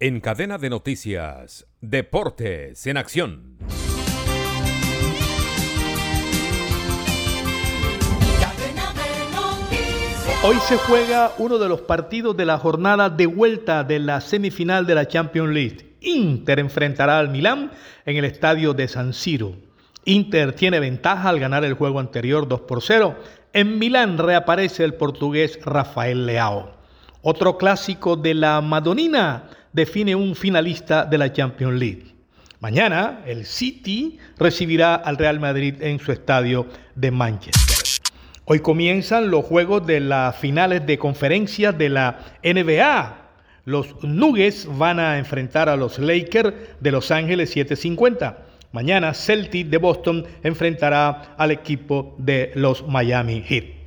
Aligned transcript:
En 0.00 0.20
cadena 0.20 0.58
de 0.58 0.70
noticias, 0.70 1.66
Deportes 1.80 2.86
en 2.86 2.98
Acción. 2.98 3.58
Hoy 10.44 10.56
se 10.68 10.76
juega 10.76 11.32
uno 11.38 11.58
de 11.58 11.68
los 11.68 11.80
partidos 11.80 12.36
de 12.36 12.46
la 12.46 12.58
jornada 12.58 13.10
de 13.10 13.26
vuelta 13.26 13.82
de 13.82 13.98
la 13.98 14.20
semifinal 14.20 14.86
de 14.86 14.94
la 14.94 15.08
Champions 15.08 15.52
League. 15.52 15.96
Inter 16.00 16.60
enfrentará 16.60 17.18
al 17.18 17.30
Milán 17.30 17.72
en 18.06 18.16
el 18.18 18.24
estadio 18.24 18.74
de 18.74 18.86
San 18.86 19.12
Siro. 19.12 19.56
Inter 20.04 20.52
tiene 20.52 20.78
ventaja 20.78 21.28
al 21.28 21.40
ganar 21.40 21.64
el 21.64 21.74
juego 21.74 21.98
anterior 21.98 22.46
2 22.46 22.60
por 22.60 22.84
0. 22.84 23.16
En 23.52 23.80
Milán 23.80 24.16
reaparece 24.16 24.84
el 24.84 24.94
portugués 24.94 25.58
Rafael 25.64 26.24
Leao. 26.24 26.78
Otro 27.20 27.58
clásico 27.58 28.14
de 28.14 28.34
la 28.34 28.60
Madonina 28.60 29.50
define 29.72 30.14
un 30.14 30.34
finalista 30.34 31.04
de 31.04 31.18
la 31.18 31.32
Champions 31.32 31.78
League. 31.78 32.04
Mañana 32.60 33.20
el 33.26 33.44
City 33.46 34.18
recibirá 34.38 34.96
al 34.96 35.16
Real 35.16 35.38
Madrid 35.38 35.76
en 35.80 36.00
su 36.00 36.10
estadio 36.10 36.66
de 36.96 37.10
Manchester. 37.10 37.76
Hoy 38.44 38.60
comienzan 38.60 39.30
los 39.30 39.44
juegos 39.44 39.86
de 39.86 40.00
las 40.00 40.34
finales 40.36 40.84
de 40.86 40.98
conferencia 40.98 41.70
de 41.70 41.88
la 41.90 42.18
NBA. 42.42 43.16
Los 43.64 44.02
Nuggets 44.02 44.66
van 44.76 44.98
a 44.98 45.18
enfrentar 45.18 45.68
a 45.68 45.76
los 45.76 45.98
Lakers 45.98 46.54
de 46.80 46.90
Los 46.90 47.10
Ángeles 47.10 47.50
750. 47.50 48.38
Mañana 48.72 49.14
Celtic 49.14 49.68
de 49.68 49.78
Boston 49.78 50.26
enfrentará 50.42 51.34
al 51.36 51.50
equipo 51.50 52.16
de 52.18 52.50
los 52.54 52.86
Miami 52.86 53.42
Heat. 53.46 53.77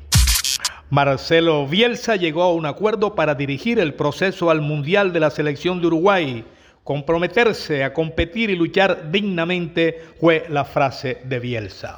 Marcelo 0.91 1.65
Bielsa 1.67 2.17
llegó 2.17 2.43
a 2.43 2.53
un 2.53 2.65
acuerdo 2.65 3.15
para 3.15 3.33
dirigir 3.33 3.79
el 3.79 3.93
proceso 3.93 4.49
al 4.49 4.59
Mundial 4.59 5.13
de 5.13 5.21
la 5.21 5.29
selección 5.29 5.79
de 5.79 5.87
Uruguay. 5.87 6.43
Comprometerse 6.83 7.85
a 7.85 7.93
competir 7.93 8.49
y 8.49 8.57
luchar 8.57 9.09
dignamente 9.09 10.03
fue 10.19 10.47
la 10.49 10.65
frase 10.65 11.21
de 11.23 11.39
Bielsa. 11.39 11.95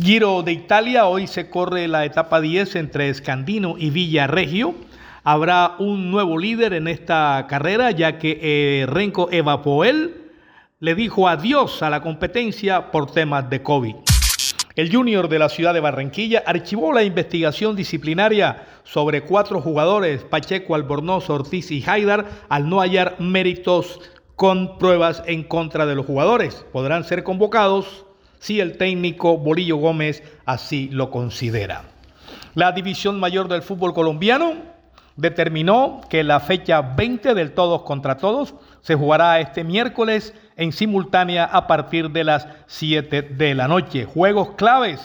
Giro 0.00 0.44
de 0.44 0.52
Italia, 0.52 1.06
hoy 1.06 1.26
se 1.26 1.50
corre 1.50 1.88
la 1.88 2.04
etapa 2.04 2.40
10 2.40 2.76
entre 2.76 3.08
Escandino 3.08 3.74
y 3.76 3.90
Villarregio. 3.90 4.76
Habrá 5.24 5.74
un 5.80 6.12
nuevo 6.12 6.38
líder 6.38 6.74
en 6.74 6.86
esta 6.86 7.44
carrera, 7.48 7.90
ya 7.90 8.20
que 8.20 8.38
eh, 8.40 8.86
Renko 8.86 9.30
Evapoel 9.32 10.30
le 10.78 10.94
dijo 10.94 11.26
adiós 11.26 11.82
a 11.82 11.90
la 11.90 12.02
competencia 12.02 12.92
por 12.92 13.10
temas 13.10 13.50
de 13.50 13.64
COVID. 13.64 14.13
El 14.76 14.92
Junior 14.92 15.28
de 15.28 15.38
la 15.38 15.48
ciudad 15.48 15.72
de 15.72 15.78
Barranquilla 15.78 16.42
archivó 16.44 16.92
la 16.92 17.04
investigación 17.04 17.76
disciplinaria 17.76 18.66
sobre 18.82 19.22
cuatro 19.22 19.60
jugadores, 19.60 20.24
Pacheco, 20.24 20.74
Albornoz, 20.74 21.30
Ortiz 21.30 21.70
y 21.70 21.84
Haidar, 21.86 22.26
al 22.48 22.68
no 22.68 22.80
hallar 22.80 23.14
méritos 23.20 24.00
con 24.34 24.76
pruebas 24.78 25.22
en 25.26 25.44
contra 25.44 25.86
de 25.86 25.94
los 25.94 26.06
jugadores. 26.06 26.66
Podrán 26.72 27.04
ser 27.04 27.22
convocados 27.22 28.04
si 28.40 28.58
el 28.58 28.76
técnico 28.76 29.38
Bolillo 29.38 29.76
Gómez 29.76 30.24
así 30.44 30.88
lo 30.90 31.08
considera. 31.12 31.84
La 32.56 32.72
división 32.72 33.20
mayor 33.20 33.46
del 33.46 33.62
fútbol 33.62 33.94
colombiano 33.94 34.73
determinó 35.16 36.00
que 36.08 36.24
la 36.24 36.40
fecha 36.40 36.82
20 36.82 37.34
del 37.34 37.52
todos 37.52 37.82
contra 37.82 38.16
todos 38.16 38.54
se 38.80 38.94
jugará 38.94 39.40
este 39.40 39.64
miércoles 39.64 40.34
en 40.56 40.72
simultánea 40.72 41.44
a 41.44 41.66
partir 41.66 42.10
de 42.10 42.24
las 42.24 42.48
7 42.66 43.22
de 43.22 43.54
la 43.54 43.68
noche. 43.68 44.04
Juegos 44.04 44.50
claves. 44.56 45.00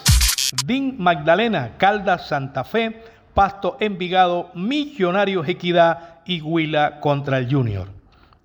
DIN 0.65 0.95
Magdalena, 0.97 1.73
Caldas 1.77 2.27
Santa 2.27 2.63
Fe, 2.63 3.03
Pasto 3.33 3.77
Envigado, 3.79 4.49
Millonarios 4.55 5.47
Equidad 5.47 6.19
y 6.25 6.41
Huila 6.41 6.99
contra 6.99 7.37
el 7.37 7.51
Junior. 7.51 7.87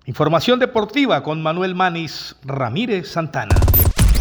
Información 0.05 0.59
deportiva 0.59 1.23
con 1.23 1.41
Manuel 1.41 1.73
Manis 1.73 2.35
Ramírez 2.43 3.07
Santana. 3.09 3.55